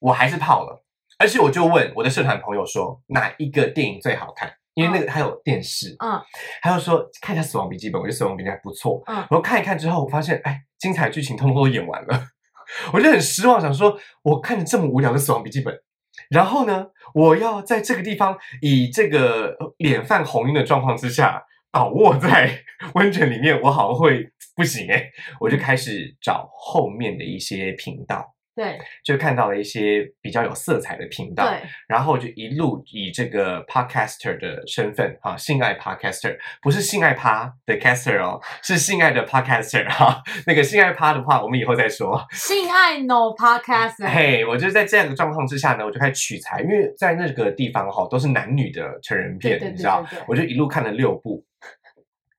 [0.00, 0.84] 我还是泡了，
[1.18, 6.20] 而且我就问我的社团朋友说哪一个电影最好看，因为那个还有电视，嗯，
[6.60, 9.14] 他就说看一下《死亡笔记本》，我觉得《死亡笔记本》还不错，嗯。
[9.16, 12.26] 然后看一看之后，我发现哎，精彩剧情通通都演完了，
[12.92, 15.72] 我就很失望，想说我看着这么无聊的《死亡笔记本》。
[16.28, 21.40] 然后呢，我要在这个地方以这个脸泛红晕的状况之下
[21.70, 22.64] 倒卧在
[22.94, 25.04] 温泉里面，我好像会不行哎，
[25.38, 28.31] 我就开始找后面的一些频道。
[28.54, 40.22] 对就看到了一些比较有色彩的频道，对，然后就一路以这个 podcaster 的身份哈，性爱 podcaster 不是性爱趴的 caster 哦，是性爱的 podcaster 哈。
[40.46, 42.22] 那个性爱趴的话，我们以后再说。
[42.32, 51.44] 性爱 no podcast，嘿，我就是在这样的状况之下呢，我就开始取材，因为在那个地方哈都是男女的成人片，对对对你知道我就一路看了六部，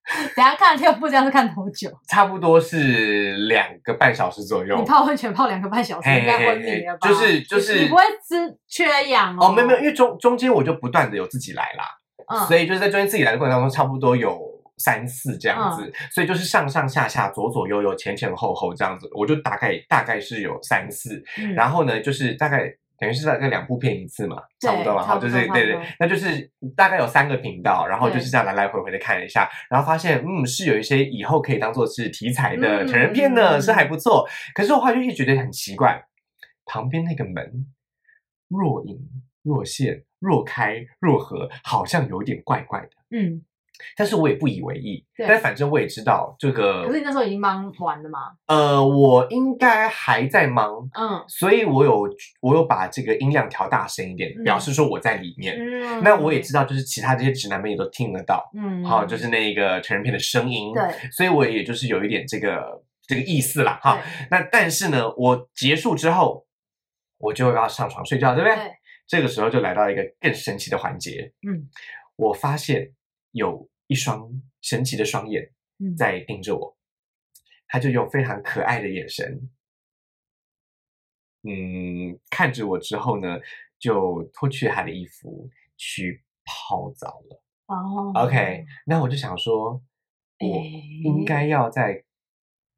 [0.36, 1.90] 等下看六部这样是看多久？
[2.10, 4.84] 差不多是两个半小时左右你。
[4.86, 7.08] 泡温泉泡两个半小时，该昏迷了吧？
[7.08, 9.48] 就是就是你你不会吃缺氧哦？
[9.48, 11.86] 哦，没有没有，因为中中间我就不断的有自己来啦，
[12.28, 14.40] 嗯，所以就是在中间自己来的过程当中，差不多有
[14.78, 22.74] 三次这样子，嗯所以就是上上下下、左左右右、前前后后这样子，我就大概大概是有三次，嗯然后呢，就是大概。
[23.04, 34.26] 等于是大概两部片一次嘛，差不多嘛，哈，就是对对那就是大概有三个频道，然后就是这样来来回回的看一下，然后发现嗯是有一些以后可以当做是题材的嗯成人片呢，嗯是还不错。
[34.54, 36.02] 可是我后来就一直觉得很奇怪，
[36.64, 37.66] 旁边那个门
[38.48, 38.98] 若隐
[39.42, 42.90] 若现、若开若合，好像有点怪怪的。
[43.12, 43.44] 嗯，
[43.96, 48.20] 但是我也不以为意，但反正我也知道这个可是你那时候已经忙完了吗？
[48.48, 52.08] 呃，我应该还在忙，嗯所以我有
[52.42, 55.58] 我有把这个音量调大声一点，嗯表示说我在里面。
[55.58, 64.00] 嗯，那我也知道，就是其他这些直男们也都听得到，嗯，好、就是那个成人片的声音，对，所以我也就是有一点这个这个意思啦，哈。
[64.30, 66.46] 那但是呢，我结束之后，
[67.18, 68.56] 我就要上床睡觉，对不对？
[68.56, 68.72] 对
[69.06, 71.68] 这个时候就来到一个更神奇的环节，嗯
[72.16, 72.90] 我发现
[73.32, 74.30] 有一双
[74.62, 76.78] 神奇的双眼嗯，在盯着我，
[77.68, 79.50] 他就用非常可爱的眼神，
[81.44, 83.40] 嗯，看着我之后呢，
[83.80, 87.44] 就脱去他的衣服去泡澡了。
[87.68, 89.82] 哦 OK，那我就想说，
[90.40, 90.64] 我
[91.04, 92.04] 应该要在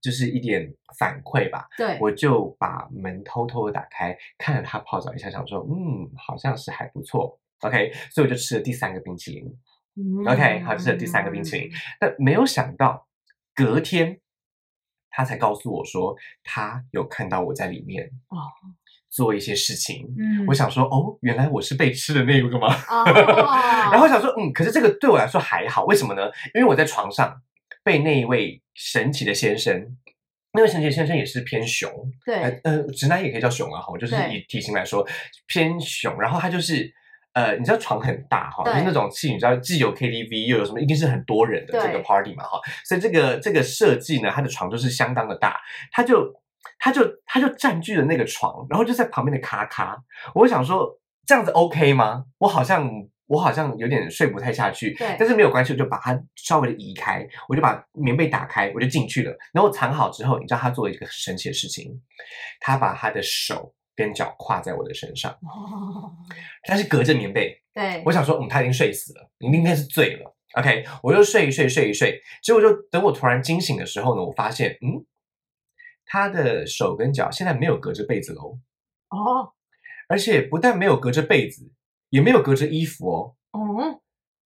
[0.01, 7.39] 就是一点反馈吧，对，我就把门偷偷的打开，看了他泡澡一下，想说，嗯，好像是还不错。
[7.61, 9.59] OK，所以我就吃了第三个冰淇淋。
[9.97, 11.71] 嗯 OK，好，这是第三个冰淇淋。
[11.99, 13.08] 但没有想到，
[13.53, 14.19] 隔天
[15.10, 18.38] 他才告诉我说，他有看到我在里面哦
[19.10, 20.05] 做一些事情。
[20.19, 22.67] 嗯，我想说，哦，原来我是被吃的那个吗？
[22.89, 23.05] 哦，
[23.91, 26.23] 然后想说，嗯，可是这个对我来说还好，为什么呢？
[26.53, 27.41] 因为我在床上
[27.81, 29.95] 被那一位神奇的先生，
[30.51, 31.89] 那位神奇的先生也是偏熊，
[32.25, 35.08] 呃对呃，直男也可以叫熊啊，哈，就是以体型来说
[35.47, 36.19] 偏熊。
[36.19, 36.93] 然后他就是，
[37.36, 45.60] 呃，你知道床很大哈，就是那种戏，你知道既有 KTV 又有什么，一定是很多人的这个 party 嘛哈，所以这个这个设计呢，它的床就是相当的大，
[45.91, 46.34] 它就
[46.80, 49.95] 它就它就占据了那个床，然后就在旁边的咔咔，
[50.34, 50.89] 我想说
[51.28, 52.24] 这样子 OK 吗？
[52.39, 52.89] 我好像。
[53.28, 59.36] 我好像有点睡不太下去，对但是没有关系，我就把它稍微的移开，我就把棉被打开，我就进去了。
[59.52, 61.91] 然后藏好之后，你知道他做了一个很神奇的事情，
[62.60, 66.12] 他把他的手跟脚跨在我的身上， 哦
[66.67, 67.62] 但是隔着棉被。
[67.73, 70.36] 对，我想说，嗯，他已经睡死了，你应该是醉了。
[70.53, 75.05] OK，我就睡一睡，睡一睡，结果就等我突然惊醒的时候呢，我发现，嗯，
[76.05, 78.58] 他的手跟脚现在没有隔着被子喽，
[79.10, 79.51] 哦
[80.08, 81.69] 而且不但没有隔着被子，
[82.10, 83.99] 也没有隔着衣服哦，嗯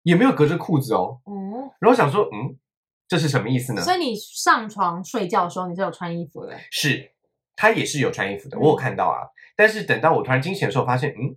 [0.03, 1.21] 也没有隔着裤子哦。
[1.25, 2.57] 嗯，然后我想说，嗯，
[3.07, 3.81] 这是什么意思呢？
[3.83, 7.12] 所以你上床睡觉的时候你是有穿衣服的，是，
[7.59, 9.27] 他也是有穿衣服的，嗯我有看到啊。
[9.57, 11.35] 但是等到我突然惊醒的时候，发现，嗯，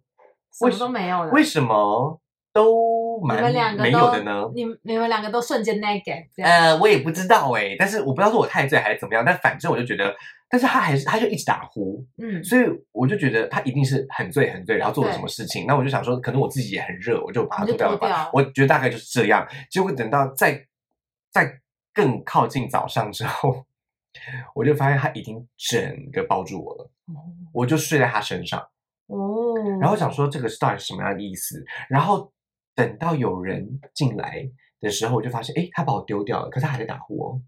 [0.57, 1.31] 什么都没有了。
[1.33, 2.21] 为什么
[2.53, 4.49] 都你蛮没有的呢？
[4.55, 6.49] 你你们两个都瞬间 naked 这样。
[6.49, 10.15] 呃，我也不知道哎、但是我不知道是我太醉还是怎么样，但反正我就觉得，
[10.49, 15.65] 但是他还是他就一直打呼，嗯，所以我就觉得他一定是很醉很醉，然后做了什么事情。
[15.67, 18.31] 那我就想说，可能我自己也很热，我就把它脱掉了吧。
[18.33, 19.45] 我觉得大概就是这样。
[19.69, 20.65] 结果等到再
[21.33, 21.59] 再
[21.93, 23.65] 更靠近早上之后，
[24.55, 26.91] 我就发现他已经整个抱住我了，
[27.53, 28.61] 我就睡在他身上。
[29.07, 31.65] 哦，然后想说这个是到底是什么样的意思？
[31.89, 32.33] 然后
[32.75, 34.49] 等到有人进来
[34.81, 37.41] 的时候，我就发现，哎，他把我丢掉了，可是他还在打呼哦。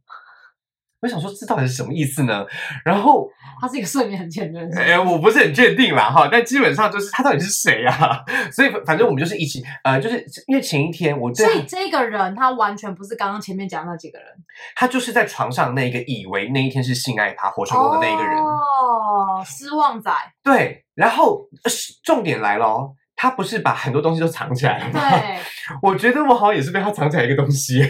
[1.05, 2.45] 我想说这到底是什么意思呢？
[2.83, 3.29] 然后，
[3.61, 8.19] 他是一个睡眠很浅的人，哎，我不是很确定啦哈，但基本上就是他到底是谁啊？
[8.51, 14.29] 所以反反正我们就是一起，呃，就是因为前一天我对他所以这个人他完全不是刚刚前面讲的那几个人，
[14.75, 20.11] 他就是在床上那个以为那一天是性爱他活成功的那一个人，哦，失望仔，
[20.43, 20.83] 对。
[20.95, 21.71] 然后呃
[22.05, 25.01] 重点来了哦，他不是把很多东西都藏起来了吗？
[25.11, 25.39] 对，
[25.83, 27.83] 我觉得我好像也是被他藏起来一个东西，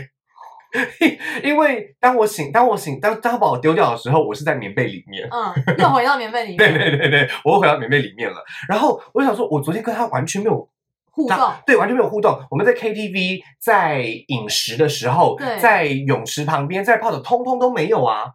[1.44, 5.28] 因为当我醒，当我醒，当当他把我丢掉的时候，我是在棉被里面。
[5.30, 8.42] 嗯，又回到棉被里面， 对对对对，我又回到棉被里面了。
[8.68, 10.68] 然后我想说，我昨天跟他完全没有
[11.12, 12.38] 互动，对，完全没有互动。
[12.50, 18.32] 我们在 KTV，在饮食的时候，在泳池旁边，在泡的，通通都没有啊。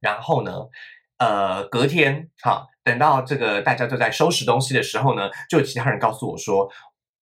[0.00, 0.52] 然后呢，
[1.18, 6.70] 呃，隔天哈，等到这个大家都在收拾东西的时候呢，就有其他人告诉我说，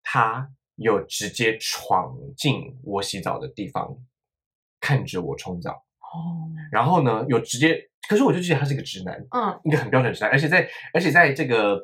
[0.04, 3.96] 他有直接闯进我洗澡的地方，
[4.86, 7.76] 看着我冲澡，哦，然后呢，有直接，
[8.08, 11.76] 可是我就记得他是一个直男，嗯，一个很标准的直男，而且在而且在这个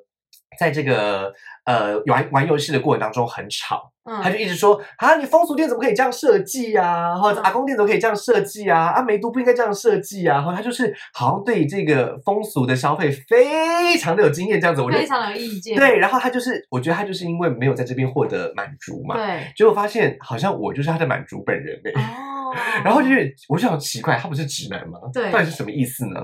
[0.59, 1.33] 在这个
[1.65, 7.15] 呃玩玩游戏的过程当中很吵，他嗯，就一直说啊，你风俗店怎么可以这样设计啊？
[7.17, 8.89] 或者嗯阿公店怎么可以这样设计啊？
[8.89, 10.37] 啊，梅都不应该这样设计啊！
[10.37, 15.77] 然后他就是好像对这个风俗的消费非常的有经验，这样子，我就非常有意见。
[15.77, 15.99] 对。
[15.99, 22.53] 然后他就是，我觉得他就是因为没有在这边获得满足嘛，对，结果发现好像我就是他的满足本人哎、哦，
[22.85, 24.99] 然后就是我就想奇怪，他不是直男吗？
[25.13, 26.21] 对到底是什么意思呢？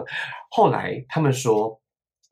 [0.50, 1.80] 后来他们说，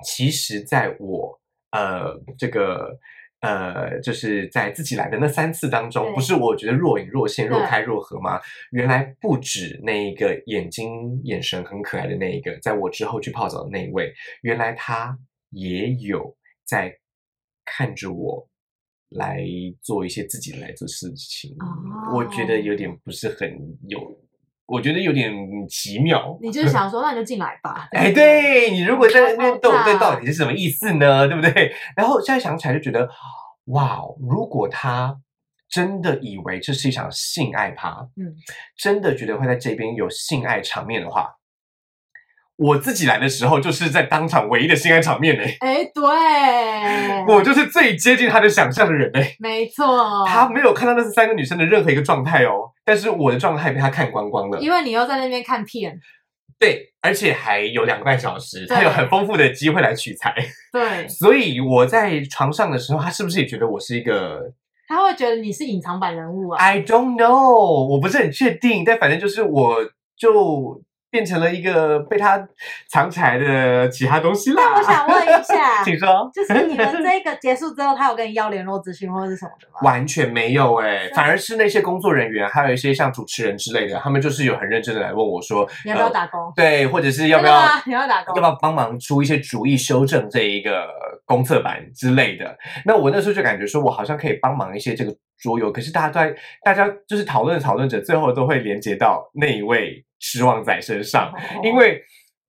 [0.05, 1.39] 其实在我
[1.77, 2.99] 呃这个
[3.41, 8.41] 呃就是在自己来的那三次当中，不是我觉得若隐若现、若开若合吗？
[8.71, 14.13] 原来不止那一个眼睛眼神很可爱的那一个，在我之后去泡澡的那一位，
[14.43, 15.19] 原来他
[15.51, 16.97] 也有在
[17.65, 18.49] 看着我。
[19.11, 19.41] 来
[19.81, 21.57] 做一些自己来做事情，
[22.13, 23.49] 我觉得哦有点不是很
[23.89, 24.01] 有，
[24.67, 25.33] 我觉得有点
[25.69, 26.37] 奇妙。
[26.43, 27.89] 你就是想说，那你就进来吧。
[27.97, 31.27] 哎，对你如果在那边好动，这到底是什么意思呢？
[31.29, 31.73] 对不对？
[31.97, 33.09] 然后现在想起来就觉得，
[33.67, 35.17] 哇，如果他
[35.69, 38.35] 真的以为这是一场性爱趴，嗯，
[38.77, 41.31] 真的觉得会在这边有性爱场面的话，
[42.57, 49.37] 我自己来的时候就是在当场唯一的性爱场面嘞，哎，对，我就是最接近他的想象的人嘞。
[49.39, 54.59] 没错，他没有看到那是三个女生的任何一个状态哦，但是我的状态被他看光光了。
[54.61, 55.99] 因为你又在那边看片，
[56.59, 60.35] 对，而且还有两个半小时，对他有很丰富的机会来取材。
[60.73, 64.41] 对， 所以我在床上的时候，他是不是也觉得我是一个
[64.89, 66.65] 他会觉得你是隐藏版人物啊。
[66.65, 69.77] I don't know，我不是很确定，但反正就是我
[70.17, 70.81] 就
[71.17, 72.47] 变成了一个被他
[72.91, 74.63] 藏起来的其他东西啦。
[74.63, 76.29] 那我想问一下， 请说。
[76.31, 79.81] 就是你们这个结束之后，他有跟你要联络资讯或者是什么的吗？
[79.91, 86.53] 完全没有哎、是反而是那些工作人员，还有一些像主持人之类的，他们就是有很认真的来问我说，你要不要呃打工？
[86.55, 88.35] 对，或者是要不要你要打工？
[88.37, 90.87] 要不要帮忙出一些主意，修正这一个
[91.25, 92.55] 公测版之类的？
[92.85, 102.03] 那我那时候就感觉说，我好像可以帮忙一些这个桌游，可是大家都在，大家就是讨论讨论着，最后都会连接到那一位失望在身上，哦因为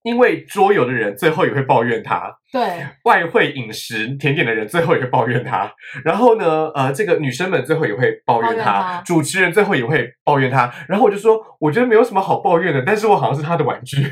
[0.04, 5.74] 因为桌游的人最后也会抱怨他，对，外汇饮食甜点的人最后也会抱怨他，
[6.06, 14.08] 然后呢，呃，这个女生们最后也会抱怨他，抱怨他主持人最后也会抱怨他，然后我就说，我觉得没有什么好抱怨的，但是我好像是他的玩具。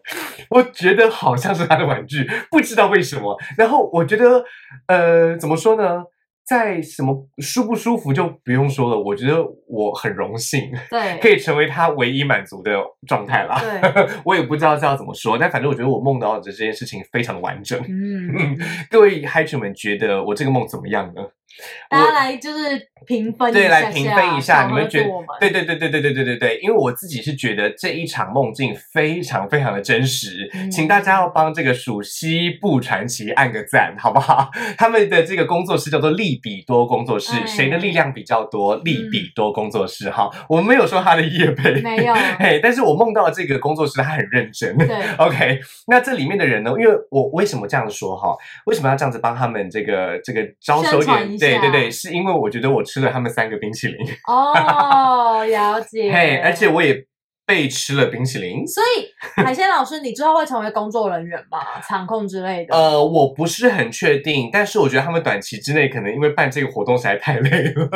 [0.48, 3.38] 我觉得好像是他的玩具，不知道为什么。
[3.56, 4.42] 然后我觉得，
[4.88, 6.02] 呃，怎么说呢？
[6.50, 9.00] 在什么舒不舒服就不用说了。
[9.00, 9.36] 我觉得
[9.68, 12.72] 我很荣幸， 对，可以成为他唯一满足的
[13.06, 13.56] 状态啦。
[13.60, 17.78] 对， 我也不知道这要怎么说，但反正我觉得我梦到的这件事情非常的完整。
[17.88, 18.58] 嗯，
[18.90, 21.22] 各位嗨主们觉得我这个梦怎么样呢？
[21.88, 25.08] 大家来就是评分一下对，来评分一下，你们觉得？
[25.40, 34.50] 对对对对对对对对对，因为我自己是觉得这一场梦境非常非常的真实，嗯请大家要帮这个属西部传奇按个赞，好不好？
[34.78, 38.76] 他们的这个工作室叫做利比多工作室，哎谁的力量比较多？
[38.84, 46.70] 利比多工作室哈，我们没有说他的业配，没有 嘿，但是我梦到这个工作室他很认真，对 OK，那这里面的人呢？
[46.78, 48.36] 因为我为什么这样说哈？
[48.66, 51.38] 为什么要这样子帮他们这个这个招收点？
[51.40, 53.96] 对对对，是因为我觉得我吃了他们三个冰淇淋，
[54.28, 56.12] 哦， 了解。
[56.12, 57.04] 嘿，而且我也
[57.46, 58.64] 被吃了冰淇淋。
[58.66, 59.08] 所以
[59.42, 61.58] 海鲜老师，你之后会成为工作人员吗？
[61.88, 62.76] 场控之类的？
[62.76, 67.88] 呃，我不是很确定，但是我觉得他们短期之内可能因为办这个活动实在太累了，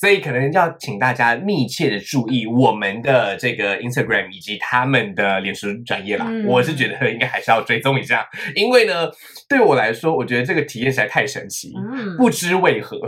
[0.00, 6.24] 所以可能要请大家密切的注意我们的这个 Instagram 以及他们的脸书专业啦。
[6.26, 9.10] 嗯我是觉得应该还是要追踪一下，因为呢，
[9.46, 11.74] 对我来说，我觉得这个体验实在太神奇。
[11.76, 12.98] 嗯，不知为何，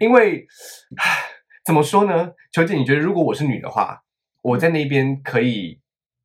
[0.00, 0.44] 因为
[0.96, 1.06] 唉
[1.64, 2.32] 怎么说呢？
[2.52, 4.02] 球姐，你觉得如果我是女的话，
[4.42, 5.78] 我在那边可以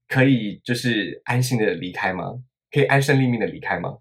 [0.07, 2.25] 可以就是安心的离开吗？
[2.71, 3.97] 可以安身立命的离开吗？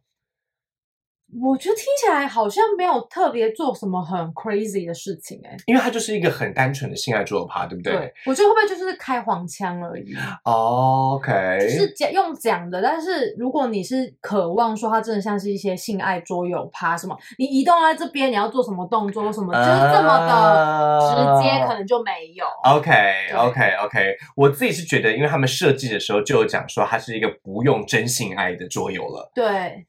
[1.42, 22.44] 我觉得听起来好像没有特别做什么很 crazy 的事情、哎，因为它就是一个很单纯的性爱桌游趴，对不对我觉得会不会就是开黄腔而已？？OK，就是讲用讲的，但是如果你是渴望说它真的像是一些性爱桌游趴什么，你移动在这边你要做什么动作什么，就是这么的直接，可能就没有。
[22.64, 22.92] OK
[23.35, 29.87] OK OK，我自己是觉得，因为他们设计的时候就有讲说，它是一个不用真性爱的桌游了，对，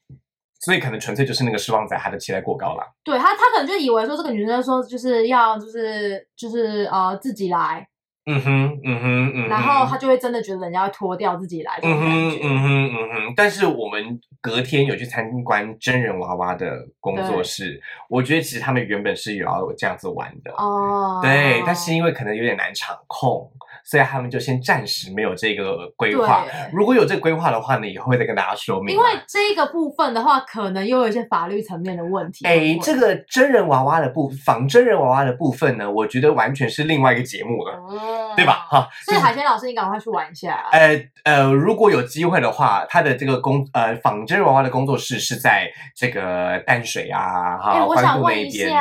[0.65, 2.83] 所以可能纯粹就是那个失望仔他的期待过高了。
[3.03, 7.87] 对他他可能就以为说这个女生说就是要就是就是呃自己来，
[8.25, 13.33] 嗯哼，嗯哼，嗯哼，然后他就会真的觉得人家要脱掉自己来嗯哼，嗯哼，嗯哼。
[13.35, 23.51] 但是我们隔天有去参观真人娃娃的工作室，我觉得其实他们原本是有要这样子玩的，哦，对，但是因为可能有点难场控，
[23.85, 26.43] 所以他们就先暂时没有这个规划。
[26.43, 28.99] 对如果有这个规划的话呢，以后会再跟大家说明啊。
[28.99, 32.45] 因为这个部分的话，可能又有一些法律层面的问题。
[32.45, 38.65] 哎，会这个真人娃娃的部仿真人娃娃的部分呢，我觉得完全是另外一个节目了，哦对吧？
[38.69, 40.65] 哈，所以海鲜老师，你赶快去玩一下。
[40.71, 48.75] 呃呃，如果有机会的话，他的这个工呃仿真人娃娃的工作室是在这个淡水啊，哈，哎，我关渡那想问一一边。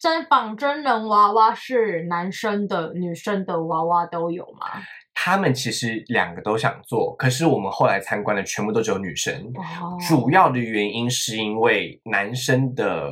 [0.00, 4.66] 真仿真人娃娃是男生的、女生的娃娃都有吗？
[5.16, 9.32] 他们其实两个都想做，可是我们后来参观的全部都只有女生。
[9.80, 13.08] 哦主要的原因是因为男生的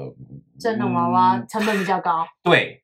[0.58, 2.82] 真人娃娃嗯成本比较高，对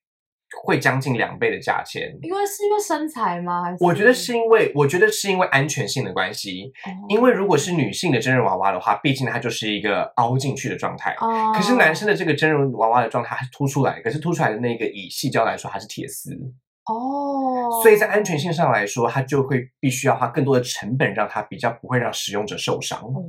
[0.63, 2.17] 会将近两倍的价钱。
[2.23, 3.65] 因为是因为身材吗？
[3.65, 6.73] 还是我觉得是因为，我觉得是因为安全性的关系。
[6.85, 11.15] 哦因为如果是女性的真人娃娃的话，毕竟它就是一个凹进去的状态。
[11.21, 16.33] 哦，可是男生的这个真人娃娃的状态还是凸出来，可是凸出来的那个以细胶来说，还是铁丝，
[16.87, 22.99] 哦，所以在安全性上来说，它就会必须要花更多的成本，让它比较不会让使用者受伤。
[23.01, 23.23] 哦，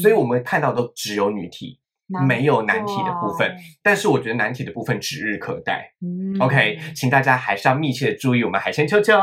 [0.00, 1.79] 所以我们看到都只有女体，难
[2.26, 3.54] 没有难题的部分。
[3.82, 5.92] 但是我觉得难题的部分指日可待。
[6.02, 9.14] 嗯 OK，请大家还是要密切的注意我们海鲜秋秋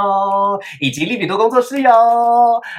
[0.79, 1.91] 以及利比多工作室哟。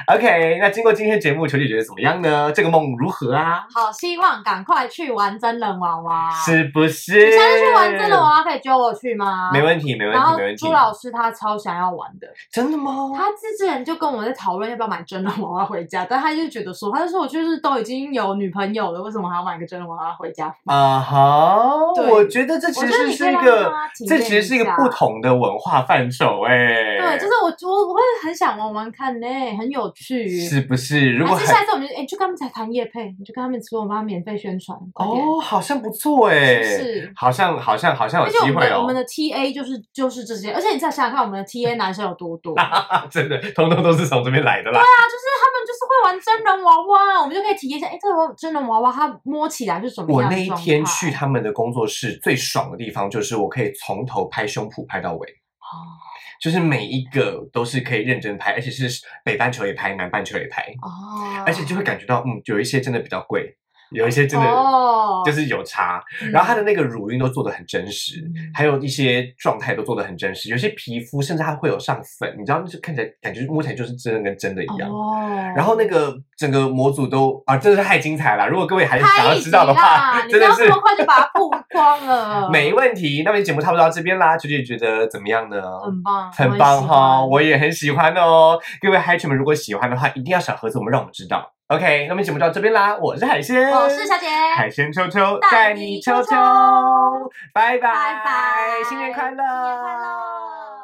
[0.07, 2.51] OK，那经过今天节目，球姐觉得怎么样呢？
[2.51, 3.65] 这个梦如何啊？
[3.73, 6.31] 好，希望赶快去玩真人娃娃。
[6.31, 7.25] 是不是？
[7.25, 9.51] 你下次去玩真人娃娃可以揪我去吗？
[9.51, 10.71] 没问题，没问题，没问题朱。
[10.71, 13.11] 老师他超想要玩的，真的吗？
[13.15, 20.53] 他之前就跟我们在讨论要不要买真人娃娃回家，但他就觉得说，他就说我就是都已经有女朋友了，为什么还要买个真人娃娃回家？
[20.65, 23.71] 啊哈，对我觉得这其实是一个
[24.07, 26.97] 这其实是一个不同的文化范畴哎。
[26.99, 29.27] 对，就是我我我会很想玩玩看呢，
[29.57, 30.29] 很有趣。
[30.29, 31.13] 是不是？
[31.13, 38.95] 如果还是下次我们就哎，就跟他们才谈夜配，你就跟他们说，我们要免费宣传，哦，好像不错哎，是是好像好像好像有机会哦我们。
[38.99, 44.77] 的 TA 就是就是这些，而且你再想想看，我们的 TA 男生有多多啊， 真的，通通都是从这边来的啦。
[44.77, 55.97] 对啊就是他们就是会玩真人娃娃，我们就可以体验一下，哎，这个真人娃娃它摸起来是什么我那一天去他们的工作室，最爽的地方就是我可以从头拍胸脯拍到尾，哦。
[56.41, 58.87] 就是每一个都是可以认真拍，而且是
[59.25, 63.57] 北半球也拍，南半球也拍，哦，而且就会感觉到，嗯，有一些真的比较贵，
[63.91, 66.03] 有一些真的哦就是有差。
[66.21, 74.89] 嗯然后它的那个乳晕都做的很真实，嗯还有一些状态都做的很真实，有些皮肤甚至它会有上粉，你知道，就看起来感觉摸起来就是真的跟真的一样。
[74.89, 78.47] 哦，然后那个整个模组都啊，真的是太精彩了！
[78.47, 83.23] 如果各位还是想要知道的话， 真的是这么快就把它曝光了， 没问题。
[83.25, 85.61] 那么节目差不多到这边啦，九姐觉得怎么样呢？
[85.79, 88.59] 很棒，很棒哈，我也也很喜欢哦。
[88.79, 91.51] 各位嗨群们，如果喜欢的话，一定要小盒子我们，让我们知道。
[91.69, 100.78] OK，那么节目就到这边啦，我是海鲜，我是小姐，海鲜秋秋带带你秋秋你秋秋，拜拜拜拜，新年快乐，新年快乐。